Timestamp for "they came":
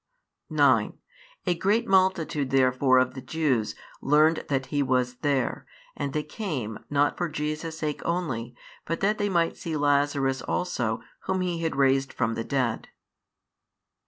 6.11-6.79